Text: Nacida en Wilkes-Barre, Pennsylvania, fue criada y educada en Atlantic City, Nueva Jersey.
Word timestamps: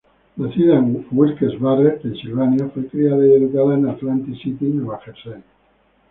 Nacida 0.37 0.77
en 0.79 1.05
Wilkes-Barre, 1.11 1.99
Pennsylvania, 2.01 2.67
fue 2.73 2.87
criada 2.87 3.23
y 3.23 3.33
educada 3.33 3.75
en 3.75 3.87
Atlantic 3.87 4.33
City, 4.41 4.65
Nueva 4.65 4.99
Jersey. 5.05 5.43